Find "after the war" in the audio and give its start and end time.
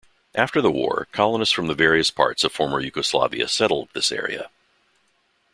0.33-1.07